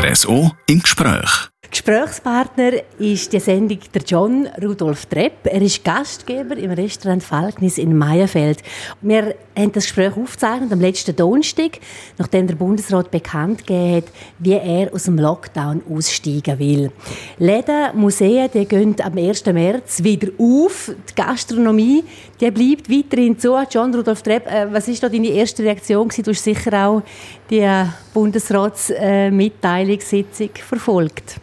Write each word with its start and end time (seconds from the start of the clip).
RSO 0.00 0.52
im 0.66 0.80
Gespräch. 0.80 1.50
Gesprächspartner 1.70 2.72
ist 2.98 3.32
die 3.32 3.38
Sendung 3.38 3.78
der 3.94 4.02
John 4.02 4.48
Rudolf 4.60 5.06
Trepp. 5.06 5.44
Er 5.44 5.62
ist 5.62 5.84
Gastgeber 5.84 6.56
im 6.56 6.72
Restaurant 6.72 7.22
Falknis 7.22 7.78
in 7.78 7.96
Meierfeld. 7.96 8.60
Wir 9.00 9.36
haben 9.56 9.70
das 9.70 9.84
Gespräch 9.84 10.16
aufgezeichnet 10.16 10.72
am 10.72 10.80
letzten 10.80 11.14
Donnerstag, 11.14 11.78
nachdem 12.18 12.48
der 12.48 12.56
Bundesrat 12.56 13.12
bekannt 13.12 13.64
gegeben 13.64 13.98
hat, 13.98 14.06
wie 14.40 14.54
er 14.54 14.92
aus 14.92 15.04
dem 15.04 15.16
Lockdown 15.16 15.82
aussteigen 15.88 16.58
will. 16.58 16.90
Läden, 17.38 17.90
Museen, 17.94 18.50
die 18.52 18.64
gehen 18.64 18.96
am 19.00 19.16
1. 19.16 19.46
März 19.46 20.02
wieder 20.02 20.32
auf. 20.38 20.90
Die 21.08 21.14
Gastronomie, 21.14 22.02
die 22.40 22.50
bleibt 22.50 22.90
weiterhin 22.90 23.38
zu. 23.38 23.56
John 23.70 23.94
Rudolf 23.94 24.22
Trepp, 24.22 24.48
äh, 24.48 24.66
was 24.72 24.88
ist 24.88 25.04
da 25.04 25.08
deine 25.08 25.28
erste 25.28 25.62
Reaktion? 25.62 26.08
Du 26.08 26.32
hast 26.32 26.42
sicher 26.42 26.84
auch 26.84 27.04
die 27.48 27.64
Bundesratsmitteilungssitzung 28.12 30.50
verfolgt. 30.66 31.36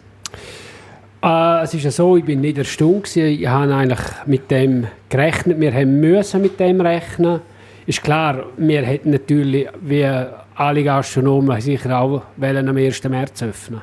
Äh, 1.24 1.64
es 1.64 1.74
ist 1.74 1.84
ja 1.84 1.92
so, 1.92 2.18
ich 2.18 2.26
bin 2.26 2.42
nicht 2.42 2.58
erstaunt 2.58 3.16
Ich 3.16 3.48
habe 3.48 3.74
eigentlich 3.74 4.00
mit 4.26 4.52
dem 4.52 4.88
gerechnet. 5.10 5.60
Wir 5.60 5.74
haben 5.74 6.00
müssen 6.00 6.42
mit 6.42 6.60
dem 6.60 6.82
rechnen. 6.82 7.42
Ist 7.86 8.04
klar, 8.04 8.46
wir 8.58 8.82
hätten 8.84 9.12
natürlich, 9.12 9.68
wie 9.82 10.06
alle 10.56 10.84
Gastronomen, 10.84 11.62
sicher 11.62 12.00
auch 12.00 12.24
wollen, 12.36 12.68
am 12.68 12.78
1. 12.78 13.04
März 13.06 13.44
öffnen. 13.44 13.82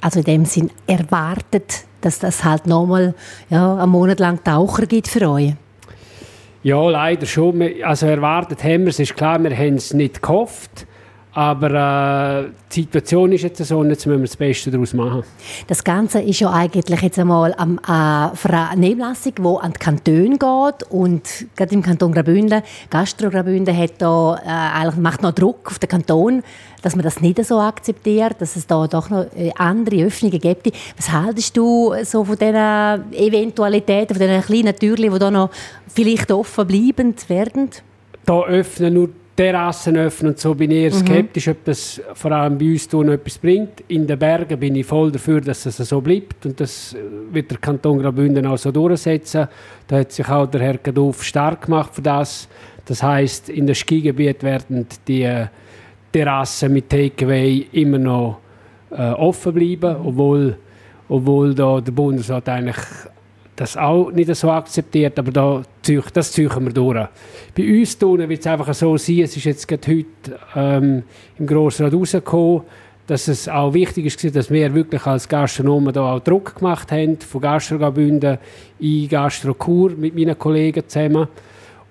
Also 0.00 0.20
in 0.20 0.24
dem 0.24 0.44
Sinn 0.44 0.70
erwartet, 0.86 1.84
dass 2.02 2.18
das 2.18 2.44
halt 2.44 2.66
nochmal 2.66 3.14
ja, 3.48 3.76
einen 3.76 3.90
Monat 3.90 4.20
lang 4.20 4.42
Taucher 4.44 4.86
gibt 4.86 5.08
für 5.08 5.28
euch? 5.30 5.54
Ja, 6.62 6.88
leider 6.88 7.26
schon. 7.26 7.62
Also 7.82 8.06
erwartet 8.06 8.62
haben 8.62 8.82
wir 8.82 8.88
es. 8.88 8.98
Ist 8.98 9.16
klar, 9.16 9.42
wir 9.42 9.56
haben 9.56 9.74
es 9.74 9.94
nicht 9.94 10.22
gehofft. 10.22 10.86
Aber 11.34 12.44
äh, 12.44 12.50
die 12.72 12.82
Situation 12.82 13.32
ist 13.32 13.42
jetzt 13.42 13.64
so 13.64 13.78
und 13.78 13.90
jetzt 13.90 14.06
müssen 14.06 14.20
wir 14.20 14.26
das 14.26 14.36
Beste 14.36 14.70
daraus 14.70 14.94
machen. 14.94 15.24
Das 15.66 15.82
Ganze 15.82 16.20
ist 16.20 16.38
ja 16.38 16.52
eigentlich 16.52 17.00
jetzt 17.00 17.18
einmal 17.18 17.52
am 17.54 17.78
äh, 17.78 18.36
Vernehmlassung, 18.36 19.34
die 19.34 19.42
an 19.42 19.72
die 19.72 19.78
Kantone 19.78 20.38
geht 20.38 20.90
und 20.90 21.22
gerade 21.56 21.74
im 21.74 21.82
Kanton 21.82 22.12
Graubünden, 22.12 22.62
Gastro 22.88 23.30
Graubünden 23.30 23.76
hat 23.76 23.94
da, 23.98 24.36
äh, 24.36 24.48
eigentlich 24.48 24.96
macht 24.96 25.22
noch 25.22 25.32
Druck 25.32 25.66
auf 25.66 25.80
den 25.80 25.88
Kanton, 25.88 26.44
dass 26.82 26.94
man 26.94 27.02
das 27.02 27.20
nicht 27.20 27.44
so 27.44 27.58
akzeptiert, 27.58 28.36
dass 28.38 28.54
es 28.54 28.68
da 28.68 28.86
doch 28.86 29.10
noch 29.10 29.26
äh, 29.36 29.50
andere 29.56 30.04
Öffnungen 30.04 30.38
gibt. 30.38 30.70
Was 30.96 31.10
haltest 31.10 31.56
du 31.56 31.94
so 32.04 32.24
von 32.24 32.38
diesen 32.38 33.12
Eventualitäten, 33.12 34.16
von 34.16 34.24
diesen 34.24 34.42
kleinen 34.42 34.76
Türen, 34.76 35.12
die 35.12 35.18
da 35.18 35.32
noch 35.32 35.50
vielleicht 35.88 36.30
offen 36.30 36.64
bleiben 36.64 37.16
werden? 37.26 37.70
Da 38.24 38.44
öffnen 38.44 38.94
nur 38.94 39.08
Terrassen 39.36 39.96
öffnen 39.96 40.32
und 40.32 40.38
so 40.38 40.54
bin 40.54 40.70
ich 40.70 40.84
eher 40.84 40.94
mhm. 40.94 41.06
skeptisch, 41.06 41.48
ob 41.48 41.64
das 41.64 42.00
vor 42.14 42.30
allem 42.30 42.56
bei 42.56 42.66
uns 42.66 42.88
tun 42.88 43.08
etwas 43.08 43.38
bringt. 43.38 43.82
In 43.88 44.06
den 44.06 44.18
Bergen 44.18 44.58
bin 44.60 44.76
ich 44.76 44.86
voll 44.86 45.10
dafür, 45.10 45.40
dass 45.40 45.66
es 45.66 45.76
so 45.76 46.00
bleibt 46.00 46.46
und 46.46 46.60
das 46.60 46.96
wird 47.32 47.50
der 47.50 47.58
Kanton 47.58 47.98
Graubünden 47.98 48.46
auch 48.46 48.58
so 48.58 48.70
durchsetzen. 48.70 49.48
Da 49.88 49.98
hat 49.98 50.12
sich 50.12 50.28
auch 50.28 50.46
der 50.46 50.60
Herr 50.60 50.78
Gaduf 50.78 51.24
stark 51.24 51.62
gemacht 51.62 51.94
für 51.94 52.02
das. 52.02 52.48
Das 52.84 53.02
heißt, 53.02 53.48
in 53.48 53.66
den 53.66 53.74
Skigebieten 53.74 54.42
werden 54.42 54.86
die 55.08 55.46
Terrassen 56.12 56.72
mit 56.72 56.88
Takeaway 56.88 57.66
immer 57.72 57.98
noch 57.98 58.38
äh, 58.90 59.10
offen 59.10 59.54
bleiben, 59.54 59.96
obwohl, 60.04 60.56
obwohl 61.08 61.54
da 61.54 61.80
der 61.80 61.90
Bundesrat 61.90 62.48
eigentlich 62.48 62.76
das 63.56 63.76
auch 63.76 64.10
nicht 64.10 64.34
so 64.34 64.50
akzeptiert, 64.50 65.18
aber 65.18 65.30
da, 65.30 65.62
das 66.12 66.32
ziehen 66.32 66.50
wir 66.58 66.72
durch. 66.72 67.08
Bei 67.56 67.78
uns 67.80 68.00
wird 68.00 68.40
es 68.40 68.46
einfach 68.46 68.74
so 68.74 68.96
sein, 68.96 69.20
es 69.20 69.36
ist 69.36 69.44
jetzt 69.44 69.68
gerade 69.68 69.86
heute 69.86 70.40
ähm, 70.56 71.02
im 71.38 71.46
Grossrat 71.46 71.94
rausgekommen, 71.94 72.62
dass 73.06 73.28
es 73.28 73.48
auch 73.48 73.74
wichtig 73.74 74.06
ist, 74.06 74.34
dass 74.34 74.50
wir 74.50 74.74
wirklich 74.74 75.06
als 75.06 75.28
Gastronomen 75.28 75.92
da 75.92 76.14
auch 76.14 76.20
Druck 76.20 76.56
gemacht 76.56 76.90
haben, 76.90 77.18
von 77.18 77.40
Gastrogabünden 77.40 78.38
in 78.80 79.08
Gastrokur 79.08 79.90
mit 79.90 80.14
meinen 80.14 80.38
Kollegen 80.38 80.88
zusammen. 80.88 81.28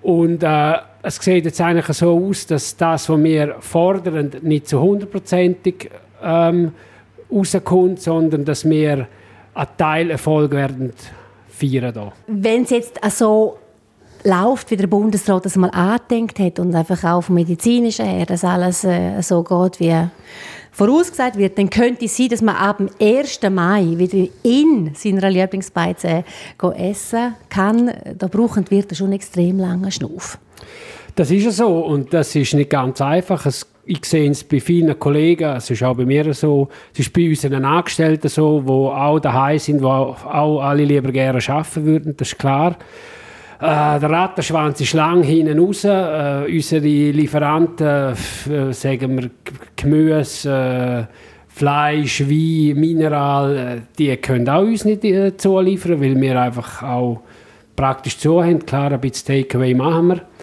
Und 0.02 0.42
äh, 0.42 0.74
es 1.02 1.16
sieht 1.16 1.44
jetzt 1.44 1.60
eigentlich 1.60 1.86
so 1.96 2.18
aus, 2.28 2.46
dass 2.46 2.76
das, 2.76 3.08
was 3.08 3.22
wir 3.22 3.56
fordern, 3.60 4.32
nicht 4.42 4.68
zu 4.68 4.80
hundertprozentig 4.80 5.88
ähm, 6.22 6.72
rauskommt, 7.30 8.00
sondern 8.00 8.44
dass 8.44 8.68
wir 8.68 9.06
einen 9.54 9.68
Teilerfolg 9.78 10.50
werden 10.50 10.92
feiern 11.54 11.92
da. 11.92 12.12
Wenn 12.26 12.62
es 12.62 12.70
jetzt 12.70 12.98
so 13.10 13.58
läuft, 14.24 14.70
wie 14.70 14.76
der 14.76 14.86
Bundesrat 14.86 15.44
das 15.44 15.56
mal 15.56 15.68
angedenkt 15.68 16.38
hat 16.38 16.58
und 16.58 16.74
einfach 16.74 17.04
auch 17.04 17.22
vom 17.22 17.34
medizinischen 17.34 18.06
her, 18.06 18.26
dass 18.26 18.44
alles 18.44 18.84
äh, 18.84 19.20
so 19.20 19.42
geht, 19.42 19.80
wie 19.80 19.94
vorausgesagt 20.72 21.36
wird, 21.36 21.56
dann 21.58 21.70
könnte 21.70 22.06
es 22.06 22.16
sein, 22.16 22.28
dass 22.28 22.42
man 22.42 22.56
ab 22.56 22.78
dem 22.78 22.90
1. 23.00 23.40
Mai 23.50 23.86
wieder 23.96 24.28
in 24.42 24.92
seiner 24.94 25.30
Lieblingsbeize 25.30 26.24
essen 26.76 27.34
kann. 27.48 27.92
Da 28.18 28.26
brauchen 28.26 28.64
wir 28.70 28.84
schon 28.92 29.12
extrem 29.12 29.58
lange 29.58 29.92
Schnuff. 29.92 30.38
Das 31.14 31.30
ist 31.30 31.44
ja 31.44 31.50
so 31.52 31.80
und 31.80 32.12
das 32.12 32.34
ist 32.34 32.54
nicht 32.54 32.70
ganz 32.70 33.00
einfach. 33.00 33.46
Es 33.46 33.66
ich 33.86 34.04
sehe 34.04 34.30
es 34.30 34.44
bei 34.44 34.60
vielen 34.60 34.98
Kollegen, 34.98 35.56
es 35.56 35.70
ist 35.70 35.82
auch 35.82 35.96
bei 35.96 36.04
mir 36.04 36.32
so, 36.34 36.68
es 36.92 37.00
ist 37.00 37.12
bei 37.12 37.28
unseren 37.28 37.64
Angestellten 37.64 38.28
so, 38.28 38.60
die 38.60 38.70
auch 38.70 39.20
daheim 39.20 39.58
sind, 39.58 39.80
die 39.80 39.84
auch, 39.84 40.24
alle 40.62 40.84
lieber 40.84 41.12
gerne 41.12 41.40
arbeiten 41.46 41.84
würden, 41.84 42.16
das 42.16 42.28
ist 42.28 42.38
klar. 42.38 42.76
Äh, 43.60 44.00
der 44.00 44.10
Rattenschwanz 44.10 44.80
ist 44.80 44.94
lang 44.94 45.22
hinten 45.22 45.58
raus. 45.58 45.84
Äh, 45.84 46.44
unsere 46.50 46.86
Lieferanten, 46.86 48.14
äh, 48.50 48.72
sagen 48.72 49.18
wir 49.18 49.30
Gemüse, 49.76 51.08
äh, 51.10 51.14
Fleisch, 51.48 52.22
Wein, 52.22 52.80
Mineral, 52.80 53.56
äh, 53.56 53.80
die 53.96 54.16
können 54.16 54.48
auch 54.48 54.62
uns 54.62 54.84
nicht 54.84 55.04
äh, 55.04 55.36
zuliefern, 55.36 56.00
weil 56.00 56.20
wir 56.20 56.40
einfach 56.40 56.82
auch 56.82 57.20
praktisch 57.76 58.18
zu 58.18 58.42
haben. 58.42 58.66
Klar, 58.66 58.92
ein 58.92 59.00
bisschen 59.00 59.42
Takeaway 59.42 59.72
machen 59.72 60.08
wir 60.08 60.33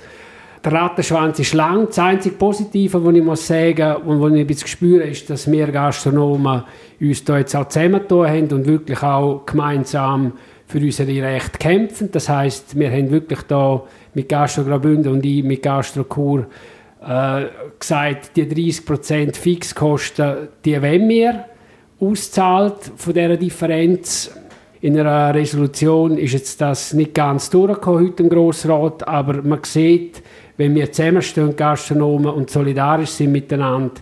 der 0.64 0.74
Rattenschwanz 0.74 1.40
ist 1.40 1.54
lang. 1.54 1.88
Das 1.88 2.00
einzige 2.00 2.36
Positive, 2.36 3.04
was 3.04 3.16
ich 3.16 3.24
muss 3.24 3.48
sagen 3.48 3.96
und 4.04 4.22
was 4.22 4.34
ich 4.34 4.42
ein 4.42 4.48
bisschen 4.48 4.68
spüre, 4.68 5.04
ist, 5.04 5.30
dass 5.30 5.52
wir 5.52 5.68
Gastronomen 5.68 6.64
uns 7.00 7.24
da 7.24 7.38
jetzt 7.38 7.56
auch 7.56 7.68
zusammentun 7.68 8.28
haben 8.28 8.52
und 8.52 8.68
wirklich 8.68 9.02
auch 9.02 9.46
gemeinsam 9.46 10.34
für 10.68 10.80
unsere 10.80 11.22
Rechte 11.22 11.58
kämpfen. 11.58 12.10
Das 12.12 12.30
heißt, 12.30 12.78
wir 12.78 12.92
haben 12.92 13.12
wirklich 13.12 13.42
da 13.44 13.84
mit 14.14 14.30
Gastro 14.30 14.64
und 14.64 15.26
ich 15.26 15.44
mit 15.44 15.64
Gastro 15.64 16.04
Chur 16.04 16.46
äh, 17.06 17.46
gesagt, 17.80 18.36
die 18.36 18.46
30% 18.46 19.36
Fixkosten, 19.36 20.50
die 20.64 20.82
wollen 20.82 21.10
wir 21.10 21.46
auszahlt 22.00 22.92
von 22.96 23.14
dieser 23.14 23.38
Differenz. 23.38 24.32
In 24.82 25.00
einer 25.00 25.34
Resolution 25.34 26.18
ist 26.18 26.34
jetzt 26.34 26.60
das 26.62 26.94
nicht 26.94 27.14
ganz 27.14 27.50
durchgekommen 27.50 28.08
heute 28.08 28.24
im 28.24 28.30
Grossrat, 28.30 29.08
aber 29.08 29.42
man 29.44 29.60
sieht, 29.64 30.24
wenn 30.62 30.76
wir 30.76 30.92
zusammenstehen, 30.92 31.56
Gastronomen, 31.56 32.32
und 32.32 32.52
solidarisch 32.52 33.10
sind 33.10 33.32
miteinander, 33.32 33.96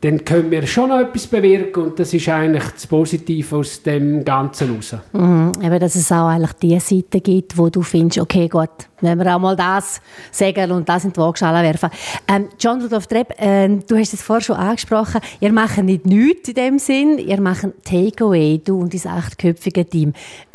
dann 0.00 0.24
können 0.24 0.48
wir 0.52 0.64
schon 0.64 0.90
noch 0.90 1.00
etwas 1.00 1.26
bewirken 1.26 1.82
und 1.82 1.98
das 1.98 2.14
ist 2.14 2.28
eigentlich 2.28 2.62
das 2.62 2.86
Positive 2.86 3.56
aus 3.56 3.82
dem 3.82 4.24
Ganzen 4.24 4.76
raus. 4.76 4.94
Mhm, 5.12 5.50
eben, 5.60 5.80
dass 5.80 5.96
es 5.96 6.12
auch 6.12 6.28
eigentlich 6.28 6.52
die 6.52 6.78
Seite 6.78 7.20
gibt, 7.20 7.58
wo 7.58 7.68
du 7.68 7.82
findest, 7.82 8.20
okay, 8.20 8.46
gut, 8.46 8.70
wenn 9.00 9.18
wir 9.18 9.34
auch 9.34 9.40
mal 9.40 9.56
das 9.56 10.00
sagen 10.30 10.70
und 10.70 10.88
das 10.88 11.04
in 11.04 11.12
die 11.12 11.16
Waagschale 11.16 11.64
werfen. 11.64 11.90
Ähm, 12.28 12.48
John 12.60 12.80
Rudolf 12.80 13.08
Trepp, 13.08 13.34
äh, 13.42 13.68
du 13.68 13.96
hast 13.96 14.14
es 14.14 14.22
vorher 14.22 14.44
schon 14.44 14.56
angesprochen, 14.56 15.20
ihr 15.40 15.52
macht 15.52 15.82
nicht 15.82 16.06
nichts 16.06 16.48
in 16.48 16.54
dem 16.54 16.78
Sinn, 16.78 17.18
ihr 17.18 17.40
macht 17.40 17.66
Takeaway, 17.84 18.60
du 18.64 18.78
und 18.78 18.94
dein 18.94 19.12
achtköpfige 19.12 19.84
Team. 19.84 20.12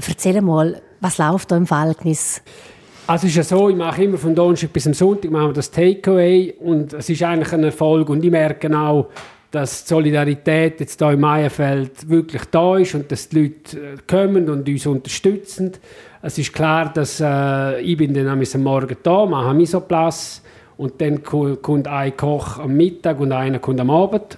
Erzähl 0.07 0.39
mal, 0.41 0.81
was 1.01 1.17
läuft 1.17 1.51
da 1.51 1.57
im 1.57 1.67
Verhältnis? 1.67 2.41
Also 3.05 3.27
es 3.27 3.31
ist 3.31 3.35
ja 3.35 3.57
so, 3.57 3.67
ich 3.67 3.75
mache 3.75 4.05
immer 4.05 4.17
von 4.17 4.33
Donnerstag 4.33 4.71
bis 4.71 4.87
am 4.87 4.93
Sonntag 4.93 5.29
machen 5.29 5.49
wir 5.49 5.53
das 5.53 5.69
Takeaway 5.69 6.53
und 6.59 6.93
es 6.93 7.09
ist 7.09 7.21
eigentlich 7.21 7.51
ein 7.51 7.65
Erfolg 7.65 8.07
und 8.07 8.23
ich 8.23 8.31
merke 8.31 8.73
auch, 8.77 9.09
dass 9.51 9.83
die 9.83 9.89
Solidarität 9.89 10.79
jetzt 10.79 10.99
hier 10.99 11.11
im 11.11 11.19
Meierfeld 11.19 12.09
wirklich 12.09 12.45
da 12.45 12.77
ist 12.77 12.95
und 12.95 13.11
dass 13.11 13.27
die 13.27 13.41
Leute 13.41 13.77
äh, 13.77 13.97
kommen 14.07 14.49
und 14.49 14.69
uns 14.69 14.85
unterstützen. 14.85 15.73
Es 16.21 16.37
ist 16.37 16.53
klar, 16.53 16.93
dass 16.93 17.19
äh, 17.19 17.81
ich 17.81 17.97
bin 17.97 18.13
dann 18.13 18.29
am 18.29 18.63
Morgen 18.63 18.95
da, 19.03 19.25
mache 19.25 19.53
Misoplatz 19.53 20.41
und 20.77 21.01
dann 21.01 21.23
kommt 21.23 21.89
ein 21.89 22.15
Koch 22.15 22.59
am 22.59 22.77
Mittag 22.77 23.19
und 23.19 23.33
einer 23.33 23.59
kommt 23.59 23.81
am 23.81 23.89
Abend 23.89 24.37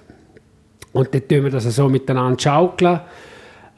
und 0.92 1.14
dann 1.14 1.28
tun 1.28 1.44
wir 1.44 1.50
das 1.50 1.64
so 1.72 1.88
miteinander 1.88 2.40
schaukeln. 2.40 2.98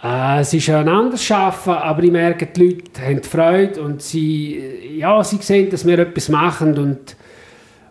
Äh, 0.02 0.40
es 0.40 0.54
ist 0.54 0.70
ein 0.70 0.88
anderes 0.88 1.30
Arbeiten, 1.30 1.70
aber 1.70 2.02
ich 2.04 2.12
merke, 2.12 2.46
die 2.46 2.66
Leute 2.66 3.02
haben 3.02 3.22
Freude 3.22 3.82
und 3.82 4.00
sie, 4.00 4.96
ja, 4.96 5.22
sie 5.24 5.38
sehen, 5.38 5.70
dass 5.70 5.86
wir 5.86 5.98
etwas 5.98 6.28
machen 6.28 6.78
und, 6.78 7.16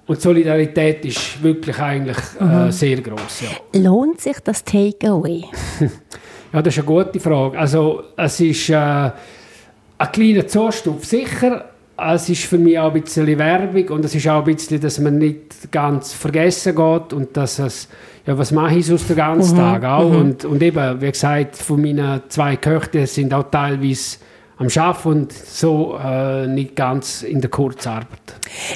und 0.05 0.21
Solidarität 0.21 1.03
ist 1.03 1.43
wirklich 1.43 1.77
eigentlich 1.79 2.17
äh, 2.39 2.43
mhm. 2.43 2.71
sehr 2.71 3.01
groß. 3.01 3.41
Ja. 3.41 3.81
Lohnt 3.81 4.21
sich 4.21 4.37
das 4.39 4.63
Takeaway? 4.63 5.43
ja, 6.53 6.61
das 6.61 6.77
ist 6.77 6.79
eine 6.79 6.87
gute 6.87 7.19
Frage. 7.19 7.59
Also 7.59 8.03
es 8.15 8.39
ist 8.39 8.69
äh, 8.69 8.75
ein 8.75 10.11
kleiner 10.13 10.47
Zustuf 10.47 11.03
sicher, 11.03 11.65
es 11.97 12.29
ist 12.29 12.43
für 12.43 12.57
mich 12.57 12.77
auch 12.77 12.93
ein 12.93 13.01
bisschen 13.01 13.25
Werbung 13.39 13.89
und 13.89 14.05
es 14.05 14.13
ist 14.13 14.27
auch 14.27 14.45
ein 14.45 14.55
bisschen, 14.55 14.79
dass 14.79 14.99
man 14.99 15.17
nicht 15.17 15.71
ganz 15.71 16.13
vergessen 16.13 16.75
geht 16.75 17.13
und 17.13 17.35
dass 17.35 17.59
es, 17.59 17.87
ja, 18.25 18.37
was 18.37 18.51
mache 18.51 18.75
ich 18.75 18.85
sonst 18.85 19.09
den 19.09 19.17
ganzen 19.17 19.57
mhm. 19.57 19.61
Tag 19.61 19.83
auch? 19.83 20.09
Mhm. 20.09 20.15
Und, 20.17 20.45
und 20.45 20.61
eben, 20.61 21.01
wie 21.01 21.11
gesagt, 21.11 21.55
von 21.55 21.81
meinen 21.81 22.21
zwei 22.29 22.55
Köchten 22.57 23.05
sind 23.07 23.33
auch 23.33 23.49
teilweise 23.49 24.17
am 24.57 24.67
Arbeiten 24.75 25.07
und 25.07 25.33
so 25.33 25.97
äh, 26.03 26.47
nicht 26.47 26.75
ganz 26.75 27.21
in 27.21 27.41
der 27.41 27.49
Kurzarbeit. 27.49 28.07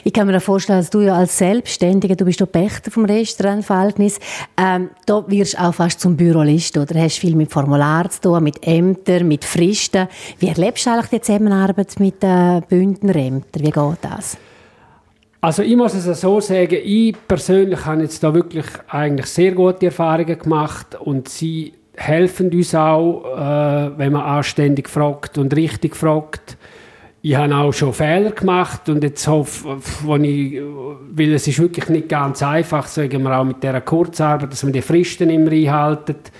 Ich 0.03 0.13
kann 0.13 0.27
mir 0.27 0.39
vorstellen, 0.39 0.79
dass 0.79 0.89
du 0.89 1.01
ja 1.01 1.15
als 1.15 1.37
Selbstständiger, 1.37 2.15
du 2.15 2.25
bist 2.25 2.39
der 2.39 2.45
Pächter 2.45 2.91
vom 2.91 3.05
Restaurant 3.05 3.65
Falknis, 3.65 4.19
ähm, 4.57 4.89
da 5.05 5.23
wirst 5.27 5.55
du 5.55 5.61
auch 5.61 5.73
fast 5.73 5.99
zum 5.99 6.15
Bürolist, 6.15 6.77
oder? 6.77 6.99
Hast 6.99 7.17
viel 7.17 7.35
mit 7.35 7.51
Formularen 7.51 8.11
zu 8.11 8.21
tun, 8.21 8.43
mit 8.43 8.65
Ämtern, 8.65 9.27
mit 9.27 9.43
Fristen. 9.43 10.07
Wie 10.39 10.49
erlebst 10.49 10.85
du 10.85 10.91
eigentlich 10.91 11.09
die 11.09 11.21
Zusammenarbeit 11.21 11.99
mit 11.99 12.21
den 12.21 12.61
Bündnerämtern? 12.67 13.63
Wie 13.63 13.71
geht 13.71 13.97
das? 14.01 14.37
Also 15.43 15.63
ich 15.63 15.75
muss 15.75 15.95
es 15.95 16.21
so 16.21 16.39
sagen, 16.39 16.77
ich 16.83 17.15
persönlich 17.27 17.83
habe 17.83 18.03
jetzt 18.03 18.23
da 18.23 18.31
wirklich 18.31 18.65
eigentlich 18.87 19.25
sehr 19.25 19.53
gute 19.53 19.87
Erfahrungen 19.87 20.37
gemacht 20.37 20.95
und 20.99 21.27
sie 21.29 21.73
helfen 21.95 22.49
uns 22.51 22.73
auch, 22.73 23.25
äh, 23.25 23.97
wenn 23.97 24.13
man 24.13 24.21
anständig 24.23 24.89
fragt 24.89 25.38
und 25.38 25.55
richtig 25.55 25.95
fragt. 25.95 26.57
Ich 27.23 27.35
habe 27.35 27.55
auch 27.55 27.71
schon 27.71 27.93
Fehler 27.93 28.31
gemacht 28.31 28.89
und 28.89 29.03
jetzt 29.03 29.27
hoffe 29.27 29.77
ich, 30.23 30.59
weil 31.11 31.33
es 31.33 31.47
ist 31.47 31.59
wirklich 31.59 31.88
nicht 31.89 32.09
ganz 32.09 32.41
einfach, 32.41 32.88
sagen 32.88 33.21
wir 33.21 33.38
auch 33.38 33.43
mit 33.43 33.61
dieser 33.61 33.81
Kurzarbeit, 33.81 34.51
dass 34.51 34.63
man 34.63 34.73
die 34.73 34.81
Fristen 34.81 35.29
immer 35.29 35.51
einhaltet. 35.51 36.31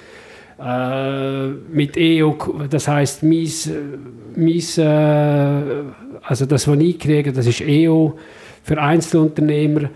Äh, 0.60 1.48
mit 1.72 1.98
EU, 1.98 2.34
das 2.70 2.88
heißt, 2.88 3.24
mein, 3.24 3.48
mein, 4.36 4.60
äh, 4.78 5.84
also 6.24 6.46
das, 6.46 6.68
was 6.68 6.80
ich 6.80 7.00
kriege, 7.00 7.32
das 7.32 7.48
ist 7.48 7.62
EU 7.64 8.10
für 8.64 8.82
Einzelunternehmer 8.82 9.90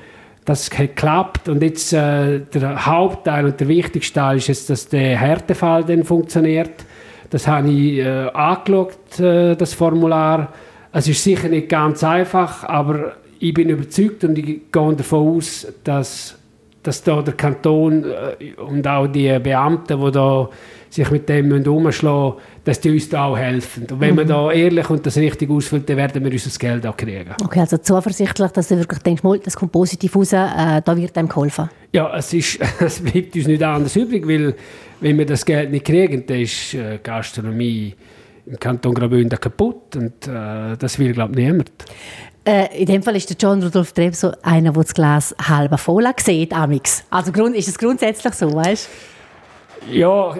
das 0.45 0.69
geklappt 0.69 1.49
und 1.49 1.61
jetzt 1.63 1.91
äh, 1.91 2.39
der 2.39 2.85
Hauptteil 2.85 3.45
und 3.45 3.59
der 3.59 3.67
wichtigste 3.67 4.19
Teil 4.19 4.37
ist 4.37 4.47
jetzt, 4.47 4.69
dass 4.69 4.87
der 4.87 5.17
Härtefall 5.17 5.83
dann 5.83 6.03
funktioniert. 6.03 6.85
Das 7.31 7.47
habe 7.47 7.69
ich 7.69 7.97
äh, 7.97 8.29
angeschaut, 8.31 9.19
äh, 9.19 9.55
das 9.55 9.73
Formular. 9.73 10.53
Es 10.93 11.07
ist 11.07 11.23
sicher 11.23 11.49
nicht 11.49 11.67
ganz 11.67 12.03
einfach, 12.03 12.63
aber 12.63 13.13
ich 13.39 13.53
bin 13.53 13.69
überzeugt 13.69 14.23
und 14.23 14.37
ich 14.37 14.45
gehe 14.71 14.95
davon 14.95 15.37
aus, 15.37 15.67
dass, 15.83 16.37
dass 16.85 17.03
da 17.03 17.21
der 17.21 17.33
Kanton 17.33 18.03
äh, 18.03 18.53
und 18.53 18.87
auch 18.87 19.07
die 19.07 19.37
Beamten, 19.39 19.99
die 19.99 20.11
da 20.11 20.49
sich 20.89 21.11
mit 21.11 21.27
dem 21.27 21.51
umschlagen 21.51 21.83
müssen, 21.83 22.33
dass 22.63 22.79
die 22.79 22.91
uns 22.91 23.09
da 23.09 23.25
auch 23.25 23.37
helfen. 23.37 23.85
Und 23.89 23.99
wenn 23.99 24.11
mhm. 24.11 24.15
man 24.15 24.27
da 24.27 24.51
ehrlich 24.51 24.89
und 24.89 25.05
das 25.05 25.17
richtig 25.17 25.49
ausfüllt, 25.49 25.89
dann 25.89 25.97
werden 25.97 26.23
wir 26.23 26.31
unser 26.31 26.57
Geld 26.57 26.87
auch 26.87 26.95
kriegen. 26.95 27.35
Okay, 27.43 27.59
also 27.59 27.77
zuversichtlich, 27.77 28.51
dass 28.51 28.67
du 28.69 28.77
wirklich 28.77 28.99
denkst, 28.99 29.21
das 29.43 29.55
kommt 29.55 29.71
positiv 29.71 30.15
raus, 30.15 30.33
äh, 30.33 30.81
da 30.83 30.95
wird 30.95 31.17
einem 31.17 31.27
geholfen. 31.27 31.69
Ja, 31.91 32.15
es, 32.15 32.33
ist, 32.33 32.59
es 32.79 32.99
bleibt 32.99 33.35
uns 33.35 33.47
nicht 33.47 33.63
anders 33.63 33.95
übrig, 33.95 34.27
weil 34.27 34.55
wenn 35.01 35.17
wir 35.17 35.25
das 35.25 35.45
Geld 35.45 35.71
nicht 35.71 35.85
kriegen, 35.85 36.25
dann 36.25 36.39
ist 36.39 36.73
äh, 36.73 36.99
Gastronomie 37.03 37.93
im 38.45 38.59
Kanton 38.59 38.93
Graubünden 38.93 39.39
kaputt 39.39 39.95
und 39.95 40.27
äh, 40.27 40.77
das 40.77 40.99
will, 40.99 41.13
glaube 41.13 41.39
ich, 41.39 41.45
niemand. 41.45 41.71
Äh, 42.45 42.79
in 42.79 42.85
dem 42.85 43.01
Fall 43.01 43.15
ist 43.15 43.29
der 43.29 43.37
John 43.37 43.61
Rudolf 43.63 43.91
Treb 43.91 44.13
so 44.13 44.31
einer, 44.43 44.71
der 44.71 44.83
das 44.83 44.93
Glas 44.93 45.35
halb 45.41 45.79
voll 45.79 46.07
sieht, 46.17 46.53
amix. 46.53 47.03
Also 47.09 47.31
ist 47.31 47.67
es 47.67 47.77
grundsätzlich 47.77 48.33
so, 48.35 48.53
weißt? 48.53 48.87
Ja, 49.91 50.35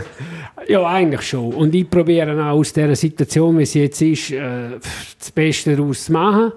ja, 0.68 0.86
eigentlich 0.86 1.22
schon. 1.22 1.52
Und 1.54 1.74
ich 1.74 1.88
probiere 1.88 2.32
auch 2.42 2.58
aus 2.58 2.72
dieser 2.72 2.94
Situation, 2.94 3.58
wie 3.58 3.66
sie 3.66 3.82
jetzt 3.82 4.02
ist, 4.02 4.32
äh, 4.32 4.78
das 5.18 5.30
Beste 5.30 5.76
daraus 5.76 6.04
zu 6.04 6.12
machen. 6.12 6.52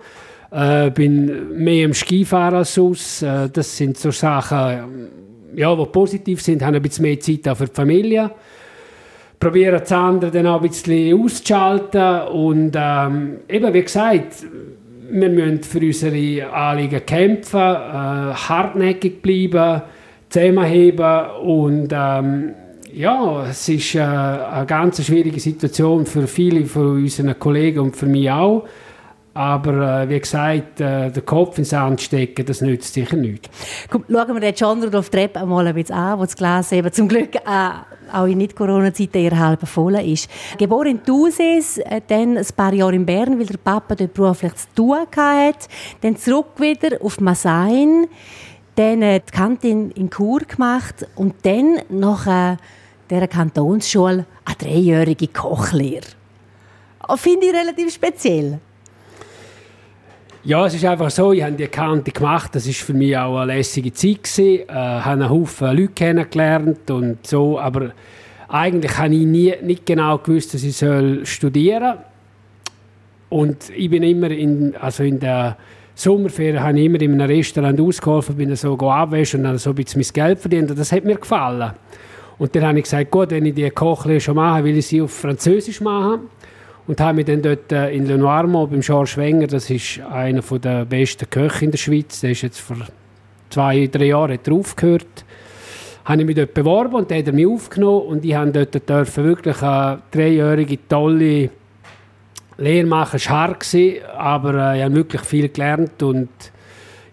Äh, 0.51 0.91
bin 0.91 1.63
mehr 1.63 1.85
im 1.85 1.93
Skifahren 1.93 2.55
als 2.55 2.73
sonst. 2.73 3.23
Äh, 3.23 3.49
das 3.49 3.75
sind 3.75 3.97
so 3.97 4.11
Sachen, 4.11 5.09
ja, 5.55 5.75
die 5.75 5.85
positiv 5.85 6.41
sind. 6.41 6.57
Ich 6.57 6.63
habe 6.63 6.77
ein 6.77 6.81
bisschen 6.81 7.03
mehr 7.03 7.19
Zeit 7.19 7.47
auch 7.47 7.57
für 7.57 7.67
die 7.67 7.73
Familie. 7.73 8.31
Probiere 9.43 9.79
das 9.79 9.91
andere 9.91 10.31
dann 10.31 10.47
auch 10.47 10.61
ein 10.61 10.69
bisschen 10.69 11.21
auszuschalten. 11.21 12.21
Und 12.29 12.71
ähm, 12.75 13.39
eben, 13.49 13.73
wie 13.73 13.81
gesagt, 13.81 14.45
wir 15.09 15.29
müssen 15.29 15.61
für 15.63 15.79
unsere 15.79 16.49
Anliegen 16.53 17.05
kämpfen, 17.05 17.59
äh, 17.59 18.33
hartnäckig 18.33 19.21
bleiben 19.21 19.81
zusammenheben 20.29 21.25
und 21.43 21.89
ähm, 21.91 22.53
ja, 22.93 23.45
es 23.49 23.67
ist 23.67 23.95
äh, 23.95 23.99
eine 23.99 24.65
ganz 24.65 25.05
schwierige 25.05 25.41
Situation 25.41 26.05
für 26.05 26.25
viele 26.25 26.65
von 26.65 27.03
unseren 27.03 27.37
Kollegen 27.37 27.79
und 27.79 27.97
für 27.97 28.05
mich 28.05 28.31
auch. 28.31 28.63
Aber 29.35 30.03
äh, 30.03 30.09
wie 30.09 30.19
gesagt, 30.19 30.79
äh, 30.79 31.09
den 31.09 31.25
Kopf 31.25 31.57
ins 31.57 31.69
Sand 31.69 32.01
stecken, 32.01 32.45
das 32.45 32.61
nützt 32.61 32.93
sicher 32.93 33.15
nichts. 33.15 33.49
Komm, 33.89 34.05
schauen 34.07 34.33
wir 34.33 34.39
den 34.39 34.53
John 34.53 34.83
Rudolf 34.83 35.09
Trepp 35.09 35.37
einmal 35.37 35.65
ein 35.65 35.73
bisschen 35.73 35.95
an, 35.95 36.19
wo 36.19 36.23
das 36.23 36.35
Glas 36.35 36.71
eben 36.71 36.91
zum 36.91 37.07
Glück 37.07 37.35
äh, 37.35 37.39
auch 38.11 38.25
in 38.25 38.37
Nicht-Corona-Zeiten 38.37 39.17
eher 39.17 39.39
halb 39.39 39.67
voll 39.67 39.95
ist. 39.95 40.29
Geboren 40.59 40.87
in 40.87 41.03
Thusis, 41.03 41.79
äh, 41.79 42.01
dann 42.07 42.37
ein 42.37 42.45
paar 42.55 42.73
Jahre 42.73 42.93
in 42.93 43.07
Bern, 43.07 43.39
weil 43.39 43.47
der 43.47 43.57
Papa 43.57 43.95
dort 43.95 44.13
beruflich 44.13 44.53
zu 44.53 44.67
tun 44.75 44.97
hatte. 45.15 45.67
Dann 46.01 46.15
zurück 46.15 46.59
wieder 46.59 47.01
auf 47.01 47.19
Massain 47.19 48.07
dann 48.75 49.01
äh, 49.01 49.19
die 49.19 49.31
Kantin 49.31 49.91
in 49.91 50.09
Chur 50.09 50.39
gemacht 50.39 51.05
und 51.15 51.35
dann 51.43 51.81
nach 51.89 52.27
äh, 52.27 52.57
dieser 53.09 53.27
Kantonsschule 53.27 54.25
eine 54.45 54.55
dreijährige 54.57 55.27
Kochlehre. 55.27 56.07
Oh, 57.07 57.17
finde 57.17 57.47
ich 57.47 57.53
relativ 57.53 57.93
speziell. 57.93 58.59
Ja, 60.45 60.65
es 60.65 60.73
ist 60.73 60.83
einfach 60.83 61.09
so, 61.09 61.31
ich 61.31 61.41
habe 61.41 61.53
die 61.53 61.67
Kante 61.67 62.11
gemacht, 62.11 62.53
das 62.53 62.67
war 62.67 62.73
für 62.73 62.93
mich 62.93 63.17
auch 63.17 63.37
eine 63.37 63.53
lässige 63.53 63.93
Zeit 63.93 64.23
gewesen, 64.23 64.67
äh, 64.67 64.73
habe 64.73 65.11
einen 65.11 65.29
Haufen 65.29 65.67
Leute 65.67 65.93
kennengelernt 65.93 66.91
und 66.91 67.25
so, 67.25 67.57
aber 67.57 67.91
eigentlich 68.49 68.97
habe 68.97 69.15
ich 69.15 69.25
nie, 69.25 69.53
nicht 69.61 69.85
genau 69.85 70.17
gewusst, 70.17 70.53
dass 70.53 70.63
ich 70.63 70.75
studieren 71.29 71.93
soll. 71.93 73.39
Und 73.39 73.69
ich 73.73 73.89
bin 73.89 74.03
immer 74.03 74.31
in, 74.31 74.75
also 74.75 75.03
in 75.03 75.17
der 75.21 75.55
Sommerferien 75.95 76.61
habe 76.61 76.77
ich 76.77 76.87
immer 76.87 76.99
in 76.99 77.13
einem 77.13 77.31
Restaurant 77.31 77.79
ausgeholfen, 77.79 78.35
bin 78.35 78.53
so 78.57 78.77
abwaschen 78.77 79.39
und 79.39 79.43
dann 79.45 79.57
so 79.57 79.69
ein 79.69 79.75
bisschen 79.77 80.01
mein 80.01 80.13
Geld 80.13 80.39
verdient 80.39 80.69
und 80.71 80.77
das 80.77 80.91
hat 80.91 81.05
mir 81.05 81.15
gefallen. 81.15 81.71
Und 82.37 82.53
dann 82.53 82.63
habe 82.63 82.79
ich 82.79 82.83
gesagt, 82.83 83.11
gut, 83.11 83.31
wenn 83.31 83.45
ich 83.45 83.55
die 83.55 83.69
Kochlehre 83.69 84.19
schon 84.19 84.35
mache, 84.35 84.65
will 84.65 84.77
ich 84.77 84.87
sie 84.87 85.01
auf 85.01 85.13
Französisch 85.13 85.79
machen. 85.79 86.29
Und 86.85 86.99
habe 86.99 87.15
mich 87.15 87.25
dann 87.25 87.41
dort 87.41 87.71
äh, 87.71 87.91
in 87.91 88.05
Le 88.05 88.17
Noirmont 88.17 88.71
beim 88.71 88.81
Georges 88.81 89.15
Wenger, 89.15 89.47
das 89.47 89.69
ist 89.69 90.01
einer 90.01 90.41
der 90.41 90.85
besten 90.85 91.29
Köche 91.29 91.65
in 91.65 91.71
der 91.71 91.77
Schweiz, 91.77 92.19
der 92.19 92.31
ist 92.31 92.41
jetzt 92.41 92.59
vor 92.59 92.77
zwei, 93.49 93.87
drei 93.87 94.05
Jahren 94.05 94.39
aufgehört, 94.49 95.23
habe 96.03 96.21
ich 96.21 96.27
mich 96.27 96.35
dort 96.35 96.53
beworben 96.53 96.95
und 96.95 97.09
der 97.09 97.19
hat 97.19 97.33
mich 97.33 97.47
aufgenommen 97.47 98.07
und 98.07 98.25
ich 98.25 98.35
durfte 98.35 98.81
dort 98.81 99.15
wirklich 99.15 99.61
eine 99.61 99.99
dreijährige, 100.11 100.77
tolle 100.89 101.49
Lehre 102.57 102.85
machen. 102.85 103.19
War 103.27 103.29
hart, 103.29 103.75
aber 104.17 104.73
äh, 104.73 104.77
ich 104.77 104.83
habe 104.83 104.95
wirklich 104.95 105.21
viel 105.21 105.47
gelernt 105.47 106.03
und 106.03 106.29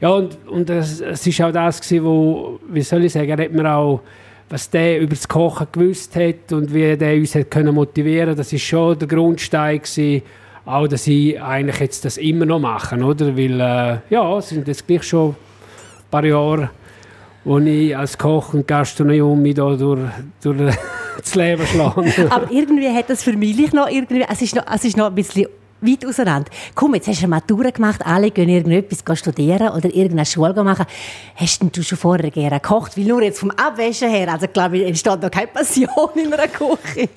ja, 0.01 0.09
und, 0.09 0.39
und 0.49 0.71
es, 0.71 1.01
es 1.01 1.27
ist 1.27 1.43
auch 1.43 1.53
das 1.53 1.81
gewesen, 1.81 2.05
wo, 2.05 2.59
wie 2.69 2.81
soll 2.81 3.05
ich 3.05 3.13
sagen, 3.13 3.39
hat 3.39 3.53
mir 3.53 3.71
auch, 3.71 4.01
was 4.51 4.69
der 4.69 5.01
über 5.01 5.15
das 5.15 5.29
Kochen 5.29 5.69
gewusst 5.71 6.17
hat 6.17 6.53
und 6.53 6.75
wie 6.75 6.97
der 6.97 7.15
uns 7.15 7.35
hat 7.35 7.51
können 7.51 7.75
motivieren 7.75 8.37
das 8.37 8.53
ist 8.53 8.63
schon 8.63 8.99
der 8.99 9.09
Grundstein 9.09 9.79
gewesen, 9.79 10.23
auch, 10.67 10.87
dass 10.87 11.07
ich 11.07 11.41
eigentlich 11.41 11.79
jetzt 11.79 12.05
das 12.05 12.19
immer 12.19 12.45
noch 12.45 12.59
mache, 12.59 12.97
oder? 12.97 13.37
Weil, 13.37 13.61
äh, 13.61 13.99
ja, 14.11 14.39
es 14.39 14.51
sind 14.51 14.69
jetzt 14.69 14.87
gleich 14.87 15.03
schon 15.03 15.31
ein 15.31 15.37
paar 16.11 16.25
Jahre, 16.25 16.71
wo 17.45 17.59
ich 17.59 17.97
als 17.97 18.19
Koch 18.19 18.55
und 18.55 18.67
Gastronom 18.67 19.41
mich 19.41 19.55
da 19.55 19.75
durch, 19.75 20.01
durch 20.43 20.77
das 21.19 21.35
Leben 21.35 21.67
schlagen. 21.67 22.13
Aber 22.31 22.51
irgendwie 22.51 22.89
hat 22.89 23.09
das 23.09 23.23
für 23.23 23.33
mich 23.33 23.73
noch 23.73 23.89
irgendwie, 23.89 24.25
es 24.29 24.43
ist 24.43 24.55
noch, 24.55 24.65
es 24.73 24.85
ist 24.85 24.97
noch 24.97 25.07
ein 25.07 25.15
bisschen 25.15 25.47
weit 25.81 26.07
auseinander. 26.07 26.51
Komm, 26.75 26.95
jetzt 26.95 27.09
hast 27.09 27.21
du 27.21 27.25
eine 27.25 27.37
Matura 27.37 27.71
gemacht, 27.71 28.05
alle 28.05 28.31
gehen 28.31 28.49
irgendetwas 28.49 29.19
studieren 29.19 29.69
oder 29.69 29.87
irgendeine 29.95 30.27
Schule 30.27 30.63
machen. 30.63 30.87
Hast 31.37 31.63
du 31.63 31.83
schon 31.83 31.99
vorher 31.99 32.31
gerne 32.31 32.61
gekocht? 32.61 32.97
Weil 32.97 33.05
nur 33.05 33.23
jetzt 33.23 33.41
vom 33.41 33.51
Abwäschen 33.51 34.11
her, 34.11 34.33
also 34.33 34.47
glaube 34.49 34.79
ich, 34.79 34.87
entsteht 34.87 35.23
noch 35.23 35.31
keine 35.31 35.49
Passion 35.49 35.89
in 36.15 36.33
einer 36.33 36.49
Küche. 36.49 37.09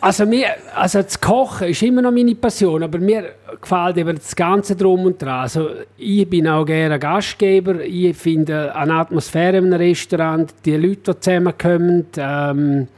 also, 0.00 0.26
mir, 0.26 0.48
also 0.74 1.02
das 1.02 1.20
Kochen 1.20 1.68
ist 1.68 1.82
immer 1.82 2.02
noch 2.02 2.12
meine 2.12 2.34
Passion, 2.34 2.82
aber 2.82 2.98
mir 2.98 3.34
gefällt 3.60 3.96
eben 3.96 4.16
das 4.16 4.34
Ganze 4.34 4.76
drum 4.76 5.04
und 5.04 5.20
dran. 5.20 5.40
Also 5.40 5.68
ich 5.96 6.28
bin 6.28 6.48
auch 6.48 6.64
gerne 6.64 6.98
Gastgeber. 6.98 7.80
Ich 7.80 8.16
finde 8.16 8.74
eine 8.74 8.94
Atmosphäre 8.94 9.58
einem 9.58 9.72
Restaurant, 9.72 10.54
die 10.64 10.76
Leute, 10.76 11.14
die 11.14 11.20
zusammenkommen, 11.20 12.06
ähm, 12.16 12.88